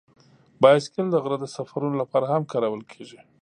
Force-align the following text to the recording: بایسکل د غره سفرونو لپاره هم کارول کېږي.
بایسکل 0.61 1.05
د 1.11 1.15
غره 1.23 1.37
سفرونو 1.55 1.95
لپاره 2.01 2.25
هم 2.33 2.43
کارول 2.51 2.81
کېږي. 2.91 3.19